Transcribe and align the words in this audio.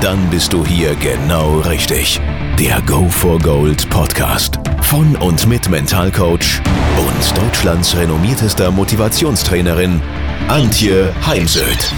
Dann 0.00 0.30
bist 0.30 0.54
du 0.54 0.64
hier 0.64 0.94
genau 0.94 1.58
richtig. 1.60 2.18
Der 2.58 2.80
Go 2.86 3.06
for 3.10 3.38
Gold 3.38 3.90
Podcast 3.90 4.58
von 4.80 5.14
und 5.16 5.46
mit 5.46 5.68
Mentalcoach 5.68 6.62
und 6.96 7.36
Deutschlands 7.36 7.94
renommiertester 7.94 8.70
Motivationstrainerin 8.70 10.00
Antje 10.48 11.14
Heimsöth. 11.26 11.92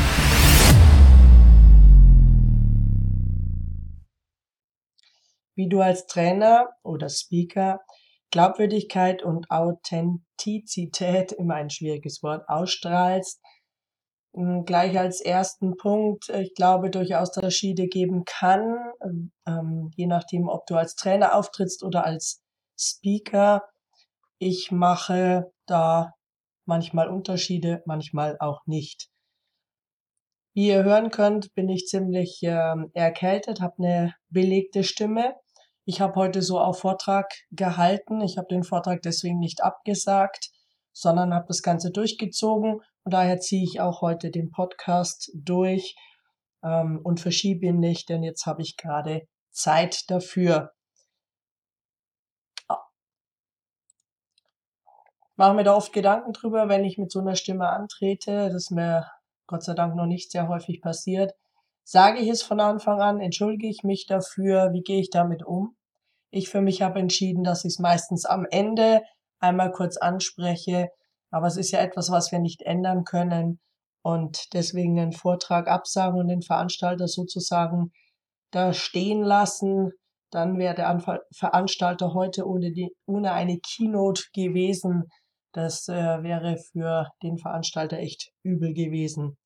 Wie 5.55 5.69
du 5.69 5.81
als 5.81 6.07
Trainer 6.07 6.71
oder 6.83 7.09
Speaker 7.09 7.83
Glaubwürdigkeit 8.33 9.23
und 9.23 9.49
Authentizität, 9.49 11.31
immer 11.31 11.55
ein 11.55 11.71
schwieriges 11.71 12.23
Wort, 12.25 12.49
ausstrahlst, 12.49 13.41
gleich 14.33 14.99
als 14.99 15.21
ersten 15.21 15.77
Punkt, 15.77 16.31
ich 16.31 16.55
glaube, 16.55 16.91
durchaus 16.91 17.37
Unterschiede 17.37 17.87
geben 17.87 18.25
kann, 18.25 18.93
ähm, 19.47 19.91
je 19.95 20.07
nachdem, 20.07 20.49
ob 20.49 20.67
du 20.67 20.77
als 20.77 20.95
Trainer 20.95 21.35
auftrittst 21.35 21.83
oder 21.83 22.05
als 22.07 22.43
Speaker. 22.79 23.63
Ich 24.39 24.71
mache 24.73 25.53
da 25.67 26.15
manchmal 26.65 27.09
Unterschiede, 27.09 27.83
manchmal 27.85 28.37
auch 28.41 28.61
nicht. 28.67 29.09
Wie 30.55 30.69
ihr 30.69 30.83
hören 30.83 31.11
könnt, 31.11 31.55
bin 31.55 31.69
ich 31.69 31.87
ziemlich 31.87 32.41
ähm, 32.43 32.91
erkältet, 32.95 33.61
habe 33.61 33.75
eine 33.79 34.15
belegte 34.31 34.85
Stimme. 34.85 35.35
Ich 35.85 36.01
habe 36.01 36.15
heute 36.17 36.43
so 36.43 36.59
auch 36.59 36.77
Vortrag 36.77 37.33
gehalten. 37.51 38.21
Ich 38.21 38.39
habe 38.39 38.49
den 38.49 38.63
Vortrag 38.63 39.03
deswegen 39.03 39.39
nicht 39.39 39.63
abgesagt, 39.63 40.51
sondern 40.93 41.35
habe 41.35 41.47
das 41.49 41.63
Ganze 41.63 41.91
durchgezogen 41.91 42.81
und 43.05 43.15
daher 43.15 43.41
ziehe 43.41 43.65
ich 43.65 43.81
auch 43.81 44.01
heute 44.01 44.31
den 44.31 44.51
Podcast 44.51 45.31
durch 45.35 45.97
ähm, 46.63 47.01
und 47.03 47.21
verschiebe 47.21 47.67
ihn 47.67 47.81
nicht, 47.81 48.09
denn 48.09 48.23
jetzt 48.23 48.47
habe 48.47 48.63
ich 48.63 48.77
gerade 48.77 49.27
Zeit 49.51 50.11
dafür. 50.11 50.73
Mache 55.37 55.55
mir 55.55 55.65
da 55.65 55.75
oft 55.75 55.93
Gedanken 55.93 56.33
drüber, 56.33 56.69
wenn 56.69 56.85
ich 56.85 56.99
mit 56.99 57.11
so 57.11 57.21
einer 57.21 57.37
Stimme 57.37 57.69
antrete. 57.69 58.49
Das 58.49 58.65
ist 58.65 58.71
mir 58.71 59.11
Gott 59.47 59.65
sei 59.65 59.75
Dank 59.75 59.97
noch 59.97 60.07
nicht 60.07 60.31
sehr 60.31 60.49
häufig 60.49 60.81
passiert. 60.81 61.33
Sage 61.85 62.21
ich 62.21 62.29
es 62.29 62.43
von 62.43 62.61
Anfang 62.61 63.01
an, 63.01 63.21
entschuldige 63.21 63.67
ich 63.67 63.83
mich 63.83 64.07
dafür, 64.07 64.73
wie 64.73 64.83
gehe 64.83 65.01
ich 65.01 65.11
damit 65.11 65.45
um? 65.45 65.77
Ich 66.31 66.49
für 66.49 66.61
mich 66.61 66.81
habe 66.83 67.01
entschieden, 67.01 67.43
dass 67.45 67.65
ich 67.65 67.73
es 67.73 67.79
meistens 67.81 68.25
am 68.25 68.47
Ende 68.51 69.03
einmal 69.41 69.73
kurz 69.73 69.97
anspreche, 69.97 70.91
aber 71.33 71.49
es 71.49 71.57
ist 71.57 71.73
ja 71.73 71.81
etwas, 71.81 72.11
was 72.11 72.31
wir 72.31 72.39
nicht 72.39 72.63
ändern 72.63 73.05
können 73.05 73.59
und 74.03 74.53
deswegen 74.53 74.97
den 74.97 75.13
Vortrag 75.13 75.67
absagen 75.67 76.21
und 76.21 76.29
den 76.29 76.43
Veranstalter 76.43 77.09
sozusagen 77.09 77.93
da 78.53 78.73
stehen 78.73 79.23
lassen. 79.23 79.91
Dann 80.31 80.59
wäre 80.59 80.75
der 80.75 81.23
Veranstalter 81.35 82.15
heute 82.15 82.47
ohne, 82.47 82.73
die, 82.73 82.95
ohne 83.07 83.33
eine 83.33 83.59
Keynote 83.59 84.25
gewesen. 84.35 85.05
Das 85.53 85.89
äh, 85.89 86.23
wäre 86.23 86.57
für 86.57 87.09
den 87.23 87.39
Veranstalter 87.39 87.99
echt 87.99 88.31
übel 88.43 88.73
gewesen. 88.73 89.37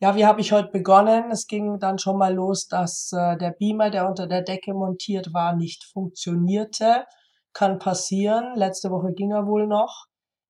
Ja, 0.00 0.16
wie 0.16 0.26
habe 0.26 0.40
ich 0.40 0.52
heute 0.52 0.70
begonnen? 0.70 1.30
Es 1.30 1.46
ging 1.46 1.78
dann 1.78 1.98
schon 1.98 2.18
mal 2.18 2.34
los, 2.34 2.66
dass 2.66 3.10
äh, 3.12 3.38
der 3.38 3.52
Beamer, 3.52 3.90
der 3.90 4.08
unter 4.08 4.26
der 4.26 4.42
Decke 4.42 4.74
montiert 4.74 5.32
war, 5.32 5.56
nicht 5.56 5.84
funktionierte. 5.84 7.04
Kann 7.54 7.78
passieren. 7.78 8.54
Letzte 8.56 8.90
Woche 8.90 9.12
ging 9.14 9.30
er 9.30 9.46
wohl 9.46 9.66
noch. 9.66 10.06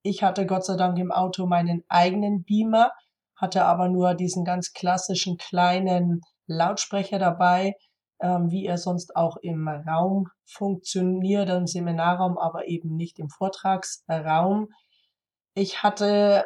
Ich 0.06 0.22
hatte 0.22 0.44
Gott 0.44 0.66
sei 0.66 0.76
Dank 0.76 0.98
im 0.98 1.10
Auto 1.10 1.46
meinen 1.46 1.82
eigenen 1.88 2.44
Beamer, 2.44 2.92
hatte 3.36 3.64
aber 3.64 3.88
nur 3.88 4.12
diesen 4.12 4.44
ganz 4.44 4.74
klassischen 4.74 5.38
kleinen 5.38 6.20
Lautsprecher 6.46 7.18
dabei, 7.18 7.74
ähm, 8.20 8.50
wie 8.50 8.66
er 8.66 8.76
sonst 8.76 9.16
auch 9.16 9.38
im 9.38 9.66
Raum 9.66 10.28
funktioniert, 10.44 11.48
im 11.48 11.66
Seminarraum, 11.66 12.36
aber 12.36 12.68
eben 12.68 12.94
nicht 12.96 13.18
im 13.18 13.30
Vortragsraum. 13.30 14.68
Ich 15.54 15.82
hatte 15.82 16.44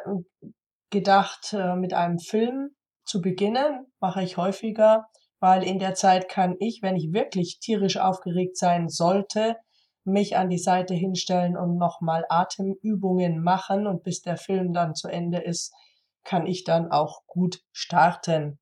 gedacht, 0.89 1.51
äh, 1.51 1.75
mit 1.75 1.93
einem 1.93 2.17
Film 2.17 2.69
zu 3.03 3.19
beginnen, 3.19 3.87
mache 3.99 4.23
ich 4.23 4.37
häufiger, 4.37 5.07
weil 5.41 5.63
in 5.63 5.79
der 5.79 5.95
Zeit 5.95 6.29
kann 6.29 6.55
ich, 6.59 6.79
wenn 6.81 6.95
ich 6.95 7.11
wirklich 7.11 7.59
tierisch 7.59 7.97
aufgeregt 7.97 8.55
sein 8.57 8.87
sollte, 8.87 9.57
mich 10.11 10.37
an 10.37 10.49
die 10.49 10.59
Seite 10.59 10.93
hinstellen 10.93 11.57
und 11.57 11.77
nochmal 11.77 12.25
Atemübungen 12.29 13.41
machen 13.41 13.87
und 13.87 14.03
bis 14.03 14.21
der 14.21 14.37
Film 14.37 14.73
dann 14.73 14.95
zu 14.95 15.07
Ende 15.07 15.39
ist, 15.39 15.73
kann 16.23 16.45
ich 16.45 16.63
dann 16.63 16.91
auch 16.91 17.25
gut 17.27 17.61
starten. 17.71 18.59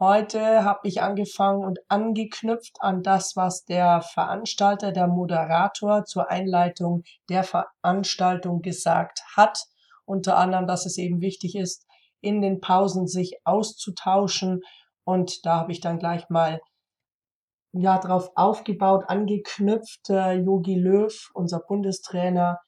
Heute 0.00 0.62
habe 0.62 0.86
ich 0.86 1.02
angefangen 1.02 1.64
und 1.64 1.80
angeknüpft 1.88 2.76
an 2.78 3.02
das, 3.02 3.34
was 3.34 3.64
der 3.64 4.00
Veranstalter, 4.00 4.92
der 4.92 5.08
Moderator 5.08 6.04
zur 6.04 6.30
Einleitung 6.30 7.02
der 7.28 7.42
Veranstaltung 7.42 8.62
gesagt 8.62 9.22
hat. 9.36 9.58
Unter 10.04 10.36
anderem, 10.36 10.68
dass 10.68 10.86
es 10.86 10.98
eben 10.98 11.20
wichtig 11.20 11.56
ist, 11.56 11.84
in 12.20 12.40
den 12.42 12.60
Pausen 12.60 13.08
sich 13.08 13.40
auszutauschen. 13.42 14.60
Und 15.02 15.44
da 15.44 15.56
habe 15.56 15.72
ich 15.72 15.80
dann 15.80 15.98
gleich 15.98 16.28
mal 16.28 16.60
ja 17.72 17.98
darauf 17.98 18.30
aufgebaut, 18.34 19.04
angeknüpft. 19.08 20.10
Äh, 20.10 20.34
Yogi 20.34 20.74
Löw, 20.74 21.30
unser 21.34 21.60
Bundestrainer, 21.60 22.58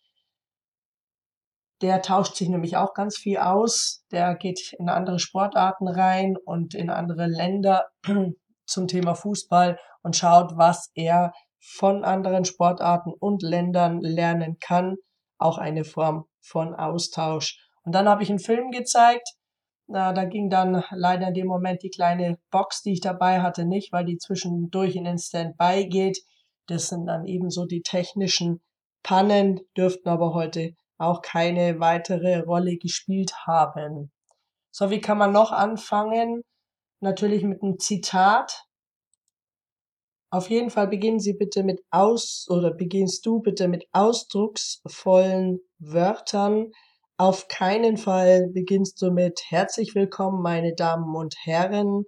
der 1.82 2.02
tauscht 2.02 2.36
sich 2.36 2.48
nämlich 2.48 2.76
auch 2.76 2.94
ganz 2.94 3.16
viel 3.16 3.38
aus. 3.38 4.04
Der 4.10 4.34
geht 4.34 4.74
in 4.78 4.88
andere 4.88 5.18
Sportarten 5.18 5.88
rein 5.88 6.36
und 6.44 6.74
in 6.74 6.90
andere 6.90 7.26
Länder 7.26 7.88
zum 8.66 8.86
Thema 8.86 9.14
Fußball 9.14 9.78
und 10.02 10.16
schaut, 10.16 10.56
was 10.56 10.90
er 10.94 11.32
von 11.58 12.04
anderen 12.04 12.44
Sportarten 12.44 13.12
und 13.18 13.42
Ländern 13.42 14.00
lernen 14.00 14.58
kann. 14.60 14.96
Auch 15.38 15.58
eine 15.58 15.84
Form 15.84 16.26
von 16.40 16.74
Austausch. 16.74 17.58
Und 17.82 17.94
dann 17.94 18.08
habe 18.08 18.22
ich 18.22 18.30
einen 18.30 18.38
Film 18.38 18.70
gezeigt, 18.70 19.28
na, 19.90 20.12
da 20.12 20.24
ging 20.24 20.48
dann 20.50 20.84
leider 20.90 21.28
in 21.28 21.34
dem 21.34 21.46
Moment 21.46 21.82
die 21.82 21.90
kleine 21.90 22.38
Box, 22.50 22.82
die 22.82 22.92
ich 22.92 23.00
dabei 23.00 23.42
hatte, 23.42 23.64
nicht, 23.64 23.92
weil 23.92 24.04
die 24.04 24.18
zwischendurch 24.18 24.94
in 24.96 25.04
den 25.04 25.18
Standby 25.18 25.88
geht. 25.88 26.22
Das 26.66 26.88
sind 26.88 27.06
dann 27.06 27.26
ebenso 27.26 27.66
die 27.66 27.82
technischen 27.82 28.60
Pannen, 29.02 29.60
dürften 29.76 30.08
aber 30.08 30.32
heute 30.34 30.74
auch 30.98 31.22
keine 31.22 31.80
weitere 31.80 32.40
Rolle 32.40 32.76
gespielt 32.76 33.46
haben. 33.46 34.12
So, 34.70 34.90
wie 34.90 35.00
kann 35.00 35.18
man 35.18 35.32
noch 35.32 35.50
anfangen? 35.50 36.42
Natürlich 37.00 37.42
mit 37.42 37.62
einem 37.62 37.78
Zitat. 37.78 38.66
Auf 40.30 40.50
jeden 40.50 40.70
Fall 40.70 40.86
beginnen 40.86 41.18
Sie 41.18 41.32
bitte 41.32 41.64
mit 41.64 41.82
aus 41.90 42.46
oder 42.48 42.72
beginnst 42.72 43.26
du 43.26 43.40
bitte 43.40 43.66
mit 43.66 43.88
ausdrucksvollen 43.90 45.58
Wörtern, 45.78 46.70
auf 47.20 47.48
keinen 47.48 47.98
Fall 47.98 48.48
beginnst 48.48 49.02
du 49.02 49.10
mit 49.10 49.42
Herzlich 49.50 49.94
willkommen, 49.94 50.40
meine 50.40 50.74
Damen 50.74 51.14
und 51.14 51.34
Herren. 51.42 52.04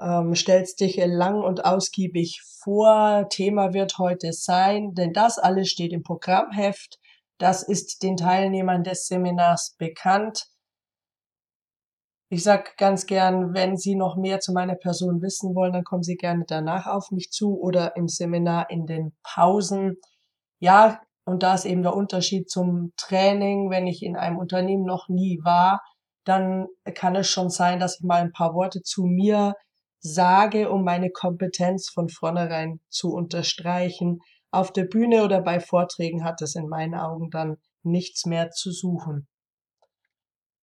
Ähm, 0.00 0.34
stellst 0.34 0.80
dich 0.80 0.96
lang 0.96 1.42
und 1.42 1.66
ausgiebig 1.66 2.40
vor. 2.62 3.26
Thema 3.28 3.74
wird 3.74 3.98
heute 3.98 4.32
sein, 4.32 4.94
denn 4.94 5.12
das 5.12 5.38
alles 5.38 5.68
steht 5.68 5.92
im 5.92 6.02
Programmheft. 6.02 6.98
Das 7.36 7.62
ist 7.62 8.02
den 8.02 8.16
Teilnehmern 8.16 8.84
des 8.84 9.06
Seminars 9.06 9.76
bekannt. 9.76 10.46
Ich 12.30 12.42
sage 12.42 12.70
ganz 12.78 13.04
gern, 13.04 13.52
wenn 13.52 13.76
Sie 13.76 13.96
noch 13.96 14.16
mehr 14.16 14.40
zu 14.40 14.54
meiner 14.54 14.76
Person 14.76 15.20
wissen 15.20 15.54
wollen, 15.54 15.74
dann 15.74 15.84
kommen 15.84 16.04
Sie 16.04 16.16
gerne 16.16 16.44
danach 16.48 16.86
auf 16.86 17.10
mich 17.10 17.30
zu 17.30 17.60
oder 17.60 17.96
im 17.96 18.08
Seminar 18.08 18.70
in 18.70 18.86
den 18.86 19.14
Pausen. 19.22 19.98
Ja, 20.58 21.02
und 21.24 21.42
da 21.42 21.54
ist 21.54 21.64
eben 21.64 21.82
der 21.82 21.94
Unterschied 21.94 22.50
zum 22.50 22.92
Training. 22.96 23.70
Wenn 23.70 23.86
ich 23.86 24.02
in 24.02 24.16
einem 24.16 24.38
Unternehmen 24.38 24.84
noch 24.84 25.08
nie 25.08 25.40
war, 25.44 25.82
dann 26.24 26.66
kann 26.94 27.16
es 27.16 27.28
schon 27.28 27.50
sein, 27.50 27.78
dass 27.78 27.98
ich 27.98 28.04
mal 28.04 28.20
ein 28.20 28.32
paar 28.32 28.54
Worte 28.54 28.82
zu 28.82 29.04
mir 29.04 29.54
sage, 30.00 30.70
um 30.70 30.84
meine 30.84 31.10
Kompetenz 31.10 31.88
von 31.88 32.08
vornherein 32.08 32.80
zu 32.88 33.12
unterstreichen. 33.12 34.20
Auf 34.50 34.72
der 34.72 34.84
Bühne 34.84 35.24
oder 35.24 35.40
bei 35.40 35.60
Vorträgen 35.60 36.24
hat 36.24 36.42
es 36.42 36.56
in 36.56 36.68
meinen 36.68 36.94
Augen 36.94 37.30
dann 37.30 37.56
nichts 37.82 38.26
mehr 38.26 38.50
zu 38.50 38.72
suchen. 38.72 39.28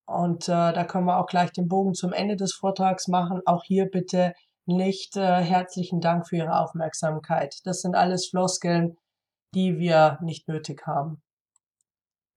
Und 0.06 0.50
äh, 0.50 0.74
da 0.74 0.84
können 0.86 1.06
wir 1.06 1.20
auch 1.20 1.28
gleich 1.28 1.52
den 1.52 1.68
Bogen 1.68 1.94
zum 1.94 2.14
Ende 2.14 2.36
des 2.36 2.54
Vortrags 2.54 3.08
machen. 3.08 3.42
Auch 3.46 3.64
hier 3.64 3.86
bitte 3.86 4.34
nicht 4.66 5.16
äh, 5.16 5.42
herzlichen 5.42 6.02
Dank 6.02 6.28
für 6.28 6.38
Ihre 6.38 6.60
Aufmerksamkeit. 6.60 7.56
Das 7.64 7.82
sind 7.82 7.96
alles 7.96 8.28
Floskeln, 8.30 8.98
die 9.54 9.80
wir 9.80 10.20
nicht 10.22 10.48
nötig 10.48 10.86
haben. 10.86 11.22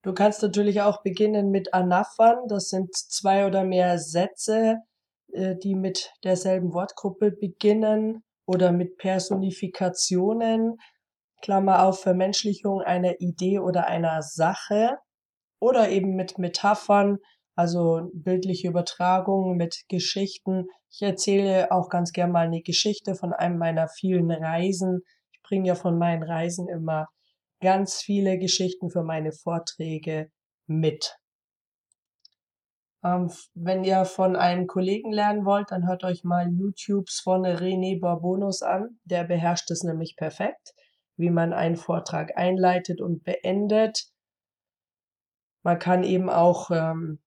Du 0.02 0.12
kannst 0.12 0.42
natürlich 0.42 0.82
auch 0.82 1.02
beginnen 1.02 1.50
mit 1.50 1.72
Anaphern. 1.74 2.48
Das 2.48 2.68
sind 2.68 2.94
zwei 2.94 3.46
oder 3.46 3.62
mehr 3.64 3.98
Sätze, 3.98 4.78
äh, 5.32 5.54
die 5.56 5.74
mit 5.74 6.10
derselben 6.24 6.74
Wortgruppe 6.74 7.30
beginnen 7.30 8.24
oder 8.46 8.72
mit 8.72 8.98
Personifikationen, 8.98 10.76
Klammer 11.40 11.84
auf, 11.84 12.00
Vermenschlichung 12.02 12.80
einer 12.80 13.20
Idee 13.20 13.58
oder 13.60 13.86
einer 13.86 14.22
Sache 14.22 14.98
oder 15.60 15.90
eben 15.90 16.14
mit 16.14 16.38
Metaphern, 16.38 17.18
also 17.54 18.10
bildliche 18.12 18.68
Übertragungen 18.68 19.56
mit 19.56 19.84
Geschichten. 19.88 20.66
Ich 20.90 21.02
erzähle 21.02 21.70
auch 21.70 21.88
ganz 21.88 22.12
gern 22.12 22.32
mal 22.32 22.46
eine 22.46 22.62
Geschichte 22.62 23.14
von 23.14 23.32
einem 23.32 23.58
meiner 23.58 23.88
vielen 23.88 24.30
Reisen. 24.30 25.02
Bringe 25.52 25.68
ja 25.68 25.74
von 25.74 25.98
meinen 25.98 26.22
Reisen 26.22 26.66
immer 26.66 27.08
ganz 27.60 28.00
viele 28.00 28.38
Geschichten 28.38 28.88
für 28.88 29.02
meine 29.02 29.32
Vorträge 29.32 30.30
mit. 30.66 31.18
Ähm, 33.04 33.30
wenn 33.52 33.84
ihr 33.84 34.06
von 34.06 34.34
einem 34.34 34.66
Kollegen 34.66 35.12
lernen 35.12 35.44
wollt, 35.44 35.70
dann 35.70 35.86
hört 35.86 36.04
euch 36.04 36.24
mal 36.24 36.48
YouTubes 36.50 37.20
von 37.20 37.44
René 37.44 38.00
Barbonus 38.00 38.62
an. 38.62 38.98
Der 39.04 39.24
beherrscht 39.24 39.70
es 39.70 39.82
nämlich 39.82 40.16
perfekt, 40.16 40.72
wie 41.18 41.28
man 41.28 41.52
einen 41.52 41.76
Vortrag 41.76 42.34
einleitet 42.34 43.02
und 43.02 43.22
beendet. 43.22 44.06
Man 45.62 45.78
kann 45.78 46.02
eben 46.02 46.30
auch 46.30 46.70
ähm, 46.70 47.20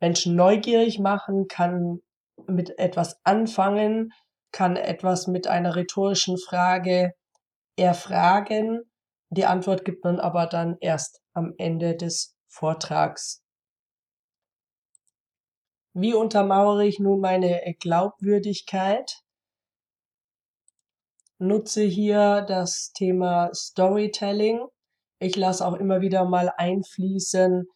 Menschen 0.00 0.36
neugierig 0.36 0.98
machen, 0.98 1.48
kann 1.48 2.00
mit 2.46 2.78
etwas 2.78 3.18
anfangen, 3.24 4.12
kann 4.52 4.76
etwas 4.76 5.28
mit 5.28 5.46
einer 5.46 5.76
rhetorischen 5.76 6.36
Frage 6.36 7.14
erfragen. 7.80 8.82
Die 9.30 9.46
Antwort 9.46 9.84
gibt 9.84 10.04
man 10.04 10.20
aber 10.20 10.46
dann 10.46 10.76
erst 10.80 11.20
am 11.32 11.54
Ende 11.58 11.96
des 11.96 12.36
Vortrags. 12.48 13.42
Wie 15.92 16.14
untermauere 16.14 16.84
ich 16.84 16.98
nun 16.98 17.20
meine 17.20 17.60
Glaubwürdigkeit? 17.80 19.22
Nutze 21.38 21.82
hier 21.82 22.42
das 22.42 22.92
Thema 22.92 23.50
Storytelling. 23.54 24.60
Ich 25.18 25.36
lasse 25.36 25.66
auch 25.66 25.74
immer 25.74 26.00
wieder 26.00 26.24
mal 26.24 26.52
einfließen 26.56 27.66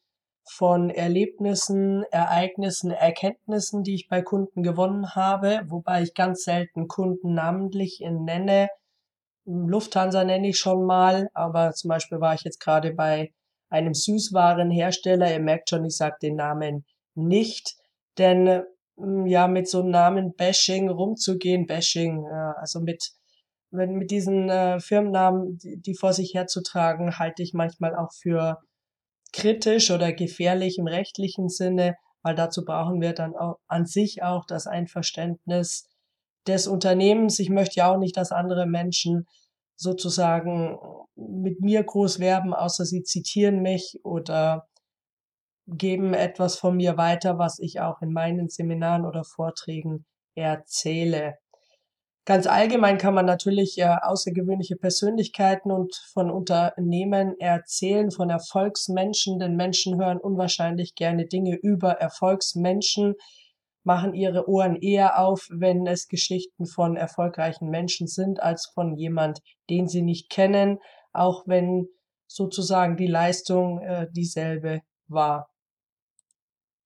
von 0.47 0.91
Erlebnissen, 0.91 2.05
Ereignissen, 2.11 2.91
Erkenntnissen, 2.91 3.83
die 3.83 3.95
ich 3.95 4.09
bei 4.09 4.23
Kunden 4.23 4.62
gewonnen 4.62 5.15
habe, 5.15 5.62
wobei 5.69 6.03
ich 6.03 6.15
ganz 6.15 6.45
selten 6.45 6.89
Kunden 6.89 7.35
namentlich 7.35 8.01
nenne. 8.06 8.69
Lufthansa 9.46 10.25
nenne 10.25 10.49
ich 10.49 10.58
schon 10.58 10.85
mal, 10.85 11.29
aber 11.35 11.73
zum 11.73 11.88
Beispiel 11.88 12.20
war 12.20 12.35
ich 12.35 12.43
jetzt 12.43 12.61
gerade 12.61 12.93
bei 12.94 13.32
einem 13.69 13.94
Süßwarenhersteller. 13.94 15.32
Ihr 15.32 15.41
merkt 15.41 15.70
schon, 15.70 15.85
ich 15.85 15.96
sage 15.96 16.17
den 16.23 16.37
Namen 16.37 16.85
nicht. 17.14 17.76
Denn 18.19 18.62
hm, 18.96 19.26
ja, 19.26 19.49
mit 19.49 19.69
so 19.69 19.81
einem 19.81 19.91
Namen 19.91 20.35
Bashing 20.35 20.88
rumzugehen, 20.88 21.67
Bashing, 21.67 22.26
also 22.56 22.81
mit, 22.81 23.12
mit 23.70 24.11
diesen 24.11 24.49
äh, 24.49 24.81
Firmennamen, 24.81 25.58
die, 25.58 25.81
die 25.81 25.94
vor 25.94 26.12
sich 26.12 26.35
herzutragen, 26.35 27.19
halte 27.19 27.43
ich 27.43 27.55
manchmal 27.55 27.96
auch 27.96 28.12
für 28.12 28.58
kritisch 29.32 29.91
oder 29.91 30.12
gefährlich 30.12 30.79
im 30.79 30.87
rechtlichen 30.87 31.49
Sinne, 31.49 31.96
weil 32.23 32.37
dazu 32.37 32.64
brauchen 32.64 33.00
wir 33.00 33.12
dann 33.12 33.35
auch 33.35 33.56
an 33.67 33.85
sich 33.85 34.23
auch 34.23 34.46
das 34.46 34.67
Einverständnis 34.67 35.88
des 36.46 36.67
Unternehmens. 36.67 37.38
Ich 37.38 37.50
möchte 37.50 37.76
ja 37.76 37.93
auch 37.93 37.99
nicht, 37.99 38.17
dass 38.17 38.32
andere 38.32 38.67
Menschen 38.67 39.26
sozusagen 39.76 40.79
mit 41.17 41.61
mir 41.61 41.82
groß 41.82 42.20
werben, 42.20 42.55
außer 42.55 42.85
sie 42.85 43.02
zitieren 43.02 43.62
mich 43.62 44.00
oder 44.05 44.69
geben 45.67 46.14
etwas 46.14 46.56
von 46.56 46.76
mir 46.76 46.96
weiter, 46.96 47.38
was 47.38 47.58
ich 47.58 47.81
auch 47.81 48.02
in 48.02 48.12
meinen 48.12 48.49
Seminaren 48.49 49.06
oder 49.06 49.25
Vorträgen 49.25 50.05
erzähle. 50.35 51.38
Ganz 52.26 52.46
allgemein 52.46 52.96
kann 52.96 53.12
man 53.12 53.26
natürlich 53.26 53.76
äh, 53.76 53.96
außergewöhnliche 54.00 54.76
Persönlichkeiten 54.76 55.70
und 55.70 55.94
von 56.12 56.31
Unternehmen 56.31 57.38
erzählen, 57.38 58.11
von 58.11 58.31
Erfolgsmenschen, 58.31 59.38
denn 59.38 59.56
Menschen 59.56 60.00
hören 60.00 60.19
unwahrscheinlich 60.19 60.94
gerne 60.94 61.26
Dinge 61.26 61.56
über 61.56 61.93
Erfolgsmenschen, 61.93 63.14
machen 63.84 64.14
ihre 64.14 64.48
Ohren 64.48 64.76
eher 64.76 65.19
auf, 65.19 65.46
wenn 65.50 65.86
es 65.86 66.08
Geschichten 66.08 66.66
von 66.66 66.96
erfolgreichen 66.96 67.69
Menschen 67.69 68.06
sind, 68.06 68.42
als 68.42 68.70
von 68.75 68.96
jemand, 68.96 69.40
den 69.70 69.86
sie 69.86 70.02
nicht 70.02 70.31
kennen, 70.31 70.78
auch 71.12 71.44
wenn 71.46 71.86
sozusagen 72.26 72.96
die 72.96 73.06
Leistung 73.06 73.81
äh, 73.81 74.08
dieselbe 74.10 74.81
war. 75.06 75.48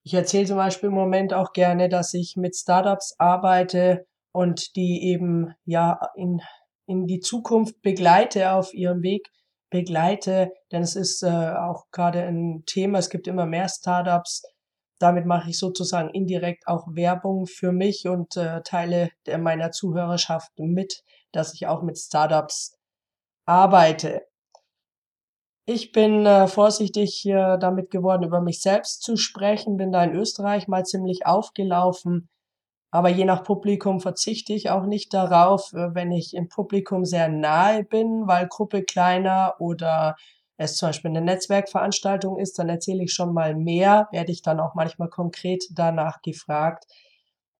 Ich 0.02 0.14
erzähle 0.14 0.46
zum 0.46 0.56
Beispiel 0.56 0.88
im 0.88 0.94
Moment 0.94 1.32
auch 1.32 1.52
gerne, 1.52 1.88
dass 1.88 2.14
ich 2.14 2.34
mit 2.36 2.56
Startups 2.56 3.14
arbeite 3.18 4.06
und 4.32 4.74
die 4.76 5.02
eben 5.04 5.54
ja 5.64 6.00
in, 6.16 6.40
in 6.86 7.06
die 7.06 7.20
Zukunft 7.20 7.80
begleite 7.82 8.52
auf 8.52 8.74
ihrem 8.74 9.02
Weg 9.02 9.28
begleite, 9.70 10.52
denn 10.72 10.82
es 10.82 10.96
ist 10.96 11.22
äh, 11.22 11.28
auch 11.28 11.84
gerade 11.90 12.22
ein 12.22 12.62
Thema, 12.66 12.98
es 12.98 13.10
gibt 13.10 13.26
immer 13.26 13.46
mehr 13.46 13.68
Startups. 13.68 14.42
Damit 14.98 15.26
mache 15.26 15.50
ich 15.50 15.58
sozusagen 15.58 16.10
indirekt 16.10 16.66
auch 16.66 16.86
Werbung 16.90 17.46
für 17.46 17.72
mich 17.72 18.08
und 18.08 18.36
äh, 18.36 18.62
teile 18.62 19.10
der 19.26 19.38
meiner 19.38 19.70
Zuhörerschaft 19.70 20.52
mit, 20.58 21.04
dass 21.32 21.54
ich 21.54 21.66
auch 21.66 21.82
mit 21.82 21.98
Startups 21.98 22.76
arbeite. 23.46 24.22
Ich 25.66 25.92
bin 25.92 26.24
äh, 26.24 26.48
vorsichtig 26.48 27.26
äh, 27.26 27.58
damit 27.58 27.90
geworden, 27.90 28.22
über 28.24 28.40
mich 28.40 28.62
selbst 28.62 29.02
zu 29.02 29.16
sprechen, 29.16 29.76
bin 29.76 29.92
da 29.92 30.02
in 30.02 30.14
Österreich 30.14 30.66
mal 30.66 30.84
ziemlich 30.84 31.26
aufgelaufen. 31.26 32.30
Aber 32.90 33.10
je 33.10 33.26
nach 33.26 33.44
Publikum 33.44 34.00
verzichte 34.00 34.54
ich 34.54 34.70
auch 34.70 34.86
nicht 34.86 35.12
darauf, 35.12 35.74
äh, 35.74 35.94
wenn 35.94 36.10
ich 36.10 36.34
im 36.34 36.48
Publikum 36.48 37.04
sehr 37.04 37.28
nahe 37.28 37.84
bin, 37.84 38.26
weil 38.26 38.48
Gruppe 38.48 38.82
kleiner 38.82 39.56
oder 39.58 40.16
es 40.58 40.76
zum 40.76 40.88
Beispiel 40.88 41.10
eine 41.10 41.22
Netzwerkveranstaltung 41.22 42.38
ist, 42.38 42.58
dann 42.58 42.68
erzähle 42.68 43.04
ich 43.04 43.12
schon 43.12 43.32
mal 43.32 43.54
mehr, 43.54 44.08
werde 44.10 44.32
ich 44.32 44.42
dann 44.42 44.60
auch 44.60 44.74
manchmal 44.74 45.08
konkret 45.08 45.64
danach 45.70 46.20
gefragt. 46.20 46.84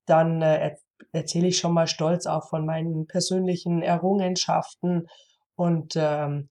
Dann 0.05 0.43
äh, 0.43 0.75
erzähle 1.12 1.47
ich 1.47 1.59
schon 1.59 1.73
mal 1.73 1.87
stolz 1.87 2.27
auch 2.27 2.49
von 2.49 2.67
meinen 2.67 3.06
persönlichen 3.06 3.83
Errungenschaften 3.83 5.07
und 5.55 5.95
ähm, 5.97 6.50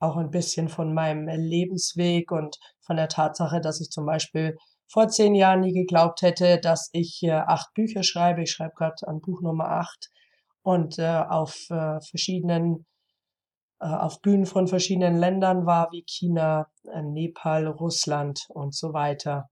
auch 0.00 0.16
ein 0.16 0.30
bisschen 0.30 0.68
von 0.68 0.92
meinem 0.92 1.28
Lebensweg 1.28 2.32
und 2.32 2.58
von 2.80 2.96
der 2.96 3.08
Tatsache, 3.08 3.60
dass 3.60 3.80
ich 3.80 3.90
zum 3.90 4.04
Beispiel 4.04 4.56
vor 4.88 5.08
zehn 5.08 5.34
Jahren 5.34 5.60
nie 5.60 5.72
geglaubt 5.72 6.22
hätte, 6.22 6.58
dass 6.58 6.90
ich 6.92 7.22
äh, 7.22 7.30
acht 7.32 7.72
Bücher 7.74 8.02
schreibe. 8.02 8.42
Ich 8.42 8.50
schreibe 8.50 8.74
gerade 8.74 9.06
an 9.06 9.20
Buch 9.20 9.40
Nummer 9.42 9.68
acht 9.68 10.10
und 10.62 10.98
äh, 10.98 11.22
auf 11.28 11.54
äh, 11.70 12.00
verschiedenen 12.00 12.84
auf 13.78 14.20
Bühnen 14.20 14.46
von 14.46 14.66
verschiedenen 14.66 15.16
Ländern 15.16 15.66
war, 15.66 15.90
wie 15.92 16.04
China, 16.06 16.68
äh, 16.84 17.02
Nepal, 17.02 17.66
Russland 17.66 18.46
und 18.48 18.74
so 18.74 18.92
weiter. 18.92 19.48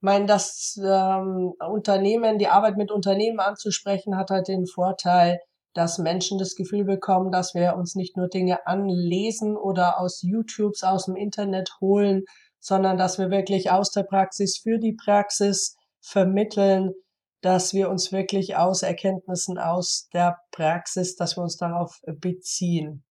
Ich 0.00 0.02
meine, 0.02 0.26
das 0.26 0.78
ähm, 0.82 1.52
Unternehmen, 1.60 2.38
die 2.38 2.48
Arbeit 2.48 2.76
mit 2.76 2.90
Unternehmen 2.90 3.38
anzusprechen, 3.38 4.16
hat 4.16 4.30
halt 4.30 4.48
den 4.48 4.66
Vorteil, 4.66 5.40
dass 5.74 5.98
Menschen 5.98 6.38
das 6.38 6.54
Gefühl 6.54 6.84
bekommen, 6.84 7.30
dass 7.30 7.54
wir 7.54 7.76
uns 7.76 7.94
nicht 7.94 8.16
nur 8.16 8.28
Dinge 8.28 8.66
anlesen 8.66 9.56
oder 9.56 10.00
aus 10.00 10.22
YouTubes, 10.22 10.82
aus 10.82 11.04
dem 11.04 11.16
Internet 11.16 11.70
holen, 11.80 12.24
sondern 12.58 12.96
dass 12.96 13.18
wir 13.18 13.30
wirklich 13.30 13.70
aus 13.70 13.90
der 13.90 14.02
Praxis 14.02 14.58
für 14.58 14.78
die 14.78 14.94
Praxis 14.94 15.76
vermitteln, 16.00 16.92
dass 17.40 17.72
wir 17.72 17.90
uns 17.90 18.12
wirklich 18.12 18.56
aus 18.56 18.82
Erkenntnissen 18.82 19.58
aus 19.58 20.08
der 20.12 20.38
Praxis, 20.50 21.16
dass 21.16 21.36
wir 21.36 21.42
uns 21.42 21.56
darauf 21.56 22.00
beziehen. 22.06 23.04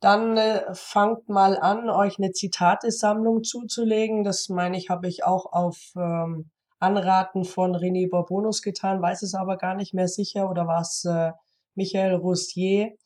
Dann 0.00 0.38
äh, 0.38 0.62
fangt 0.72 1.28
mal 1.28 1.58
an, 1.58 1.90
euch 1.90 2.18
eine 2.18 2.32
Zitatesammlung 2.32 3.42
zuzulegen. 3.44 4.24
Das 4.24 4.48
meine 4.48 4.78
ich, 4.78 4.88
habe 4.88 5.08
ich 5.08 5.24
auch 5.24 5.52
auf 5.52 5.92
ähm, 5.94 6.50
Anraten 6.78 7.44
von 7.44 7.76
René 7.76 8.08
Bourbonus 8.08 8.62
getan, 8.62 9.02
weiß 9.02 9.22
es 9.22 9.34
aber 9.34 9.58
gar 9.58 9.74
nicht 9.74 9.92
mehr 9.92 10.08
sicher 10.08 10.48
oder 10.48 10.66
war 10.66 10.80
es 10.80 11.04
äh, 11.04 11.32
Michael 11.74 12.14
Roussier. 12.14 12.96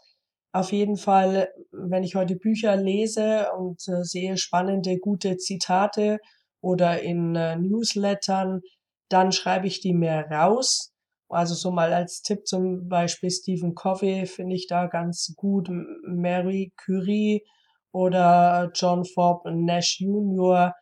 Auf 0.52 0.70
jeden 0.70 0.96
Fall, 0.96 1.48
wenn 1.72 2.04
ich 2.04 2.14
heute 2.14 2.36
Bücher 2.36 2.76
lese 2.76 3.50
und 3.58 3.88
äh, 3.88 4.04
sehe 4.04 4.36
spannende, 4.36 4.98
gute 4.98 5.36
Zitate 5.36 6.20
oder 6.60 7.02
in 7.02 7.34
äh, 7.34 7.56
Newslettern, 7.56 8.62
dann 9.08 9.32
schreibe 9.32 9.66
ich 9.66 9.80
die 9.80 9.94
mehr 9.94 10.30
raus. 10.30 10.92
Also 11.28 11.54
so 11.54 11.70
mal 11.70 11.92
als 11.92 12.22
Tipp 12.22 12.46
zum 12.46 12.88
Beispiel 12.88 13.30
Stephen 13.30 13.74
Covey 13.74 14.26
finde 14.26 14.54
ich 14.54 14.66
da 14.68 14.86
ganz 14.86 15.32
gut. 15.36 15.68
Mary 16.06 16.72
Curie 16.76 17.44
oder 17.92 18.70
John 18.74 19.04
Forbes 19.04 19.52
Nash 19.54 20.00
Jr 20.00 20.74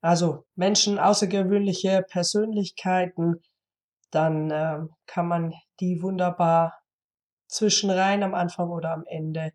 also 0.00 0.44
Menschen, 0.54 0.98
außergewöhnliche 0.98 2.04
Persönlichkeiten, 2.08 3.42
dann 4.10 4.50
äh, 4.50 4.78
kann 5.06 5.26
man 5.26 5.54
die 5.80 6.02
wunderbar 6.02 6.80
zwischenrein 7.48 8.22
am 8.22 8.34
Anfang 8.34 8.70
oder 8.70 8.92
am 8.92 9.04
Ende 9.06 9.52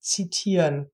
zitieren. 0.00 0.90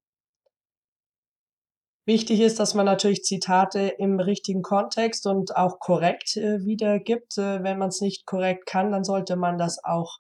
Wichtig 2.05 2.41
ist, 2.41 2.59
dass 2.59 2.75
man 2.75 2.87
natürlich 2.87 3.23
Zitate 3.23 3.81
im 3.99 4.19
richtigen 4.19 4.63
Kontext 4.63 5.27
und 5.27 5.57
auch 5.57 5.79
korrekt 5.79 6.37
äh, 6.37 6.65
wiedergibt. 6.65 7.39
Äh, 7.39 7.63
wenn 7.63 7.79
man 7.79 7.91
es 7.91 8.01
nicht 8.01 8.27
korrekt 8.27 8.67
kann, 8.67 8.91
dann 8.91 9.05
sollte 9.05 9.37
man 9.37 9.57
das 9.57 9.79
auch 9.85 10.19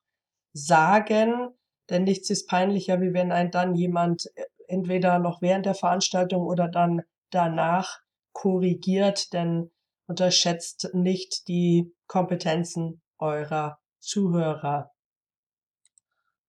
sagen, 0.52 1.48
denn 1.90 2.04
nichts 2.04 2.30
ist 2.30 2.48
peinlicher, 2.48 3.00
wie 3.00 3.12
wenn 3.12 3.32
ein 3.32 3.50
dann 3.50 3.74
jemand 3.74 4.26
äh, 4.36 4.44
entweder 4.68 5.18
noch 5.18 5.42
während 5.42 5.66
der 5.66 5.74
Veranstaltung 5.74 6.46
oder 6.46 6.68
dann 6.68 7.02
danach 7.30 7.98
korrigiert, 8.32 9.32
denn 9.32 9.72
unterschätzt 10.06 10.90
nicht 10.92 11.48
die 11.48 11.92
Kompetenzen 12.06 13.02
eurer 13.18 13.78
Zuhörer. 13.98 14.92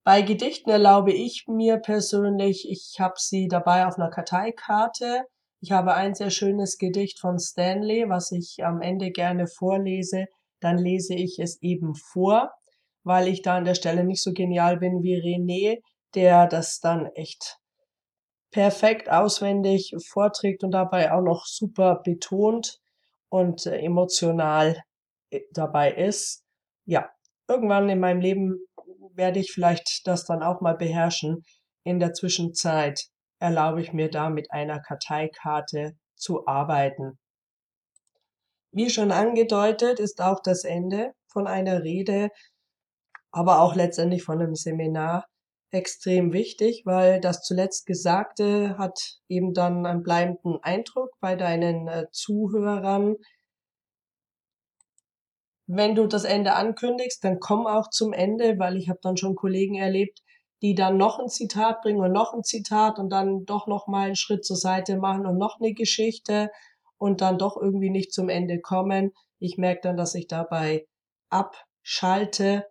Bei 0.06 0.22
Gedichten 0.22 0.70
erlaube 0.70 1.14
ich 1.14 1.46
mir 1.48 1.78
persönlich, 1.78 2.70
ich 2.70 3.00
habe 3.00 3.16
sie 3.18 3.48
dabei 3.48 3.88
auf 3.88 3.98
einer 3.98 4.10
Karteikarte. 4.10 5.26
Ich 5.62 5.72
habe 5.72 5.94
ein 5.94 6.14
sehr 6.14 6.30
schönes 6.30 6.78
Gedicht 6.78 7.22
von 7.22 7.40
Stanley, 7.40 8.10
was 8.10 8.34
ich 8.34 8.66
am 8.66 8.82
Ende 8.82 9.12
gerne 9.12 9.48
vorlese. 9.48 10.26
Dann 10.60 10.78
lese 10.78 11.14
ich 11.14 11.40
es 11.40 11.62
eben 11.62 11.96
vor, 11.96 12.52
weil 13.04 13.30
ich 13.30 13.44
da 13.44 13.56
an 13.56 13.64
der 13.64 13.76
Stelle 13.76 14.04
nicht 14.04 14.22
so 14.22 14.34
genial 14.34 14.78
bin 14.78 15.04
wie 15.04 15.16
René, 15.16 15.82
der 16.16 16.48
das 16.48 16.82
dann 16.82 17.06
echt 17.16 17.60
perfekt 18.52 19.10
auswendig 19.10 19.96
vorträgt 20.06 20.66
und 20.66 20.72
dabei 20.72 21.14
auch 21.14 21.22
noch 21.22 21.46
super 21.46 22.02
betont 22.04 22.82
und 23.30 23.66
äh, 23.66 23.80
emotional 23.80 24.84
äh, 25.30 25.42
dabei 25.52 25.94
ist. 25.94 26.44
Ja, 26.86 27.10
irgendwann 27.48 27.88
in 27.88 28.00
meinem 28.00 28.20
Leben 28.20 28.68
werde 29.16 29.40
ich 29.40 29.52
vielleicht 29.52 30.02
das 30.06 30.26
dann 30.26 30.44
auch 30.44 30.62
mal 30.62 30.76
beherrschen. 30.76 31.44
In 31.84 32.00
der 32.00 32.14
Zwischenzeit 32.14 33.00
erlaube 33.40 33.82
ich 33.82 33.94
mir 33.94 34.10
da 34.10 34.30
mit 34.30 34.52
einer 34.52 34.80
Karteikarte 34.80 35.94
zu 36.16 36.48
arbeiten. 36.48 37.20
Wie 38.72 38.90
schon 38.90 39.12
angedeutet, 39.12 40.00
ist 40.00 40.22
auch 40.22 40.40
das 40.42 40.64
Ende 40.64 41.12
von 41.28 41.48
einer 41.48 41.84
Rede, 41.84 42.30
aber 43.32 43.62
auch 43.62 43.76
letztendlich 43.76 44.24
von 44.24 44.42
einem 44.42 44.56
Seminar 44.56 45.26
extrem 45.72 46.34
wichtig, 46.34 46.84
weil 46.86 47.20
das 47.20 47.42
zuletzt 47.42 47.86
Gesagte 47.86 48.78
hat 48.78 49.20
eben 49.28 49.54
dann 49.54 49.86
einen 49.86 50.04
bleibenden 50.04 50.60
Eindruck 50.62 51.10
bei 51.20 51.36
deinen 51.36 51.88
äh, 51.88 52.06
Zuhörern 52.12 53.16
wenn 55.68 55.96
du 55.96 56.08
das 56.08 56.24
Ende 56.24 56.54
ankündigst, 56.54 57.24
dann 57.24 57.40
komm 57.40 57.68
auch 57.68 57.90
zum 57.90 58.14
Ende, 58.14 58.60
weil 58.60 58.78
ich 58.78 58.90
habe 58.90 59.00
dann 59.02 59.18
schon 59.18 59.36
Kollegen 59.36 59.76
erlebt, 59.76 60.22
die 60.62 60.76
dann 60.76 60.98
noch 60.98 61.20
ein 61.20 61.30
Zitat 61.30 61.82
bringen 61.82 62.00
und 62.00 62.12
noch 62.12 62.34
ein 62.34 62.44
Zitat 62.44 63.00
und 63.00 63.10
dann 63.10 63.46
doch 63.46 63.68
noch 63.68 63.88
mal 63.88 64.06
einen 64.06 64.16
Schritt 64.16 64.46
zur 64.46 64.58
Seite 64.58 64.98
machen 64.98 65.26
und 65.26 65.38
noch 65.38 65.60
eine 65.60 65.74
Geschichte 65.74 66.50
und 66.98 67.22
dann 67.22 67.38
doch 67.38 67.58
irgendwie 67.58 67.90
nicht 67.90 68.14
zum 68.14 68.30
Ende 68.30 68.60
kommen. 68.62 69.12
Ich 69.40 69.58
merke 69.58 69.82
dann, 69.84 69.98
dass 69.98 70.16
ich 70.16 70.28
dabei 70.28 70.88
abschalte. 71.30 72.66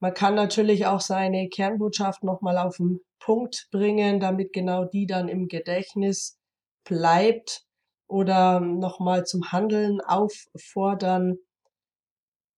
Man 0.00 0.12
kann 0.12 0.34
natürlich 0.34 0.86
auch 0.86 1.00
seine 1.00 1.48
Kernbotschaft 1.48 2.22
noch 2.22 2.42
mal 2.42 2.58
auf 2.58 2.76
den 2.76 3.00
Punkt 3.18 3.68
bringen, 3.70 4.20
damit 4.20 4.52
genau 4.52 4.84
die 4.84 5.06
dann 5.06 5.28
im 5.28 5.48
Gedächtnis 5.48 6.38
bleibt 6.84 7.64
oder 8.08 8.60
noch 8.60 9.00
mal 9.00 9.24
zum 9.24 9.52
Handeln 9.52 10.00
auffordern 10.02 11.38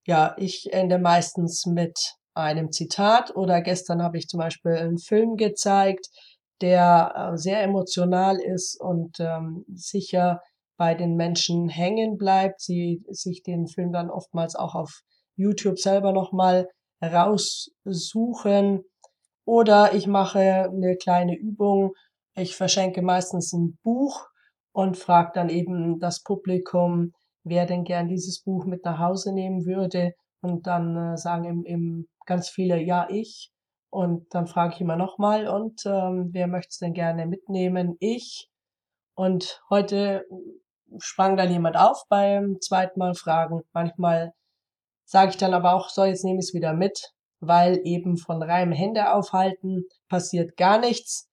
ja, 0.09 0.35
ich 0.39 0.73
ende 0.73 0.99
meistens 0.99 1.67
mit 1.67 1.99
einem 2.35 2.73
Zitat 2.73 3.37
oder 3.37 3.61
gestern 3.61 4.03
habe 4.03 4.17
ich 4.17 4.27
zum 4.27 4.39
Beispiel 4.39 4.73
einen 4.73 4.99
Film 4.99 5.37
gezeigt, 5.37 6.09
der 6.63 7.13
äh, 7.15 7.37
sehr 7.37 7.63
emotional 7.63 8.41
ist 8.41 8.81
und 8.81 9.21
ähm, 9.21 9.67
sicher 9.69 10.41
bei 10.79 10.95
den 10.95 11.15
Menschen 11.17 11.69
hängen 11.69 12.17
bleibt, 12.17 12.63
sie 12.63 13.03
sich 13.11 13.43
den 13.43 13.67
Film 13.67 13.93
dann 13.93 14.09
oftmals 14.09 14.55
auch 14.55 14.75
auf 14.75 15.03
YouTube 15.37 15.79
selber 15.79 16.13
nochmal 16.13 16.69
raussuchen. 17.03 18.85
Oder 19.45 19.93
ich 19.95 20.07
mache 20.07 20.71
eine 20.73 20.97
kleine 20.97 21.37
Übung. 21.37 21.93
Ich 22.35 22.57
verschenke 22.57 23.03
meistens 23.03 23.53
ein 23.53 23.79
Buch 23.83 24.27
und 24.73 24.97
frage 24.97 25.33
dann 25.35 25.51
eben 25.51 25.99
das 25.99 26.23
Publikum, 26.23 27.13
wer 27.49 27.67
denn 27.67 27.85
gern 27.85 28.09
dieses 28.09 28.43
Buch 28.43 28.65
mit 28.65 28.85
nach 28.85 28.99
Hause 28.99 29.33
nehmen 29.33 29.67
würde. 29.67 30.15
Und 30.41 30.67
dann 30.67 30.97
äh, 30.97 31.17
sagen 31.17 31.45
eben, 31.45 31.65
eben 31.65 32.09
ganz 32.27 32.49
viele, 32.49 32.81
ja, 32.81 33.09
ich. 33.11 33.51
Und 33.91 34.27
dann 34.35 34.47
frage 34.47 34.75
ich 34.75 34.81
immer 34.81 34.97
nochmal, 34.97 35.49
und 35.49 35.85
ähm, 35.87 36.29
wer 36.33 36.47
möchte 36.47 36.71
es 36.71 36.79
denn 36.79 36.93
gerne 36.93 37.27
mitnehmen? 37.27 37.97
Ich. 38.01 38.49
Und 39.15 39.63
heute 39.71 40.25
sprang 40.99 41.37
dann 41.37 41.51
jemand 41.51 41.77
auf 41.77 42.05
beim 42.09 42.61
zweiten 42.61 42.99
Mal 42.99 43.15
fragen. 43.15 43.63
Manchmal 43.73 44.33
sage 45.05 45.31
ich 45.31 45.37
dann 45.37 45.55
aber 45.55 45.75
auch, 45.75 45.89
so, 45.89 46.05
jetzt 46.05 46.25
nehme 46.25 46.39
ich 46.39 46.47
es 46.47 46.55
wieder 46.55 46.75
mit, 46.75 47.13
weil 47.41 47.81
eben 47.85 48.17
von 48.17 48.43
reinem 48.43 48.73
Hände 48.73 49.13
aufhalten 49.13 49.85
passiert 50.09 50.57
gar 50.57 50.79
nichts. 50.79 51.29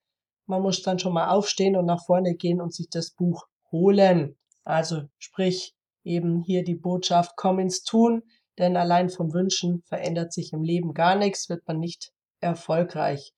Man 0.48 0.62
muss 0.62 0.82
dann 0.82 1.00
schon 1.00 1.14
mal 1.14 1.30
aufstehen 1.30 1.76
und 1.76 1.86
nach 1.86 2.04
vorne 2.06 2.36
gehen 2.36 2.62
und 2.62 2.74
sich 2.74 2.90
das 2.90 3.12
Buch 3.12 3.48
holen. 3.72 4.38
Also 4.64 5.04
sprich, 5.18 5.76
eben 6.06 6.42
hier 6.44 6.64
die 6.64 6.76
Botschaft, 6.76 7.34
komm 7.36 7.60
ins 7.60 7.84
Tun, 7.84 8.24
denn 8.58 8.78
allein 8.78 9.10
vom 9.10 9.34
Wünschen 9.34 9.84
verändert 9.88 10.32
sich 10.32 10.54
im 10.54 10.64
Leben 10.64 10.94
gar 10.94 11.16
nichts, 11.16 11.50
wird 11.50 11.68
man 11.68 11.80
nicht 11.80 12.12
erfolgreich. 12.40 13.34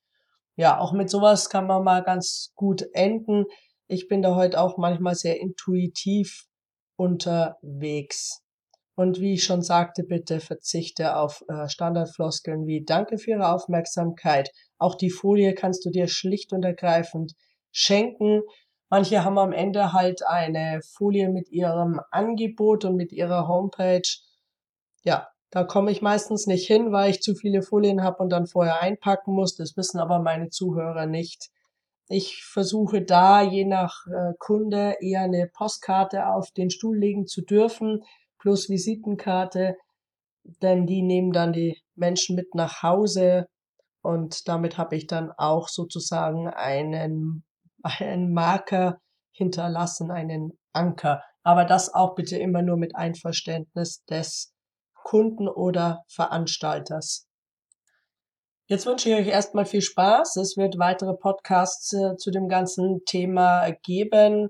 Ja, 0.56 0.80
auch 0.80 0.92
mit 0.92 1.10
sowas 1.10 1.50
kann 1.50 1.68
man 1.68 1.84
mal 1.84 2.04
ganz 2.04 2.52
gut 2.56 2.84
enden. 2.94 3.46
Ich 3.88 4.08
bin 4.08 4.22
da 4.22 4.36
heute 4.36 4.60
auch 4.60 4.78
manchmal 4.78 5.16
sehr 5.16 5.40
intuitiv 5.40 6.46
unterwegs. 6.98 8.42
Und 8.96 9.20
wie 9.20 9.34
ich 9.34 9.44
schon 9.44 9.62
sagte, 9.62 10.04
bitte 10.04 10.40
verzichte 10.40 11.16
auf 11.18 11.44
äh, 11.48 11.70
Standardfloskeln 11.70 12.66
wie 12.66 12.84
Danke 12.84 13.20
für 13.20 13.32
Ihre 13.32 13.52
Aufmerksamkeit. 13.54 14.50
Auch 14.80 14.96
die 14.96 15.12
Folie 15.12 15.54
kannst 15.54 15.86
du 15.86 15.92
dir 15.92 16.08
schlicht 16.08 16.52
und 16.52 16.66
ergreifend 16.66 17.34
schenken. 17.72 18.42
Manche 18.90 19.24
haben 19.24 19.38
am 19.38 19.52
Ende 19.52 19.94
halt 19.94 20.26
eine 20.26 20.82
Folie 20.82 21.30
mit 21.30 21.50
ihrem 21.50 22.00
Angebot 22.12 22.86
und 22.86 22.96
mit 22.96 23.12
ihrer 23.12 23.48
Homepage. 23.48 24.08
Ja, 25.04 25.28
da 25.50 25.64
komme 25.64 25.92
ich 25.92 26.02
meistens 26.02 26.48
nicht 26.48 26.68
hin, 26.68 26.92
weil 26.92 27.10
ich 27.10 27.22
zu 27.22 27.36
viele 27.36 27.62
Folien 27.62 28.04
habe 28.04 28.24
und 28.24 28.30
dann 28.30 28.48
vorher 28.48 28.82
einpacken 28.82 29.34
muss. 29.34 29.56
Das 29.56 29.76
wissen 29.76 30.00
aber 30.00 30.20
meine 30.20 30.50
Zuhörer 30.50 31.06
nicht. 31.06 31.50
Ich 32.10 32.44
versuche 32.46 33.02
da 33.02 33.42
je 33.42 33.66
nach 33.66 34.08
äh, 34.08 34.34
Kunde 34.40 34.96
eher 35.02 35.22
eine 35.22 35.48
Postkarte 35.48 36.28
auf 36.28 36.52
den 36.52 36.70
Stuhl 36.70 36.98
legen 36.98 37.28
zu 37.28 37.42
dürfen, 37.42 38.04
plus 38.40 38.70
Visitenkarte, 38.70 39.76
denn 40.62 40.86
die 40.86 41.02
nehmen 41.02 41.34
dann 41.34 41.52
die 41.52 41.82
Menschen 41.96 42.36
mit 42.36 42.56
nach 42.56 42.82
Hause 42.82 43.48
und 44.02 44.48
damit 44.48 44.78
habe 44.78 44.96
ich 44.96 45.08
dann 45.08 45.32
auch 45.32 45.68
sozusagen 45.68 46.48
einen 46.48 47.44
einen 48.00 48.34
Marker 48.34 49.00
hinterlassen, 49.32 50.12
einen 50.12 50.58
Anker. 50.74 51.24
Aber 51.44 51.66
das 51.66 51.94
auch 51.94 52.16
bitte 52.16 52.38
immer 52.38 52.62
nur 52.62 52.78
mit 52.78 52.96
Einverständnis 52.96 54.04
des 54.06 54.54
Kunden 55.04 55.48
oder 55.48 56.04
Veranstalters. 56.10 57.28
Jetzt 58.70 58.86
wünsche 58.86 59.10
ich 59.10 59.16
euch 59.16 59.28
erstmal 59.28 59.66
viel 59.66 59.82
Spaß. 59.82 60.36
Es 60.36 60.58
wird 60.58 60.78
weitere 60.78 61.14
Podcasts 61.14 61.94
äh, 61.94 62.18
zu 62.18 62.32
dem 62.32 62.50
ganzen 62.50 63.06
Thema 63.06 63.72
geben. 63.84 64.50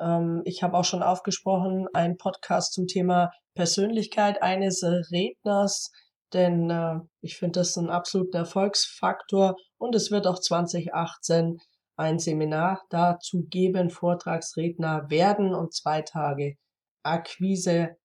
Ähm, 0.00 0.42
ich 0.44 0.64
habe 0.64 0.76
auch 0.76 0.84
schon 0.84 1.04
aufgesprochen, 1.04 1.86
ein 1.92 2.16
Podcast 2.16 2.72
zum 2.72 2.88
Thema 2.88 3.30
Persönlichkeit 3.54 4.42
eines 4.42 4.82
Redners, 4.82 5.92
denn 6.32 6.68
äh, 6.68 6.96
ich 7.20 7.36
finde 7.36 7.60
das 7.60 7.76
ein 7.76 7.90
absoluter 7.90 8.40
Erfolgsfaktor 8.40 9.54
und 9.78 9.94
es 9.94 10.10
wird 10.10 10.26
auch 10.26 10.40
2018 10.40 11.60
ein 11.96 12.18
Seminar 12.18 12.82
dazu 12.90 13.46
geben, 13.48 13.90
Vortragsredner 13.90 15.10
werden 15.10 15.54
und 15.54 15.74
zwei 15.74 16.02
Tage 16.02 16.56
Akquise. 17.02 17.96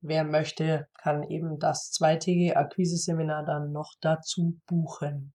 Wer 0.00 0.24
möchte, 0.24 0.88
kann 0.94 1.22
eben 1.24 1.58
das 1.58 1.90
zweitägige 1.90 2.56
Akquise-Seminar 2.56 3.44
dann 3.44 3.72
noch 3.72 3.94
dazu 4.00 4.58
buchen. 4.66 5.34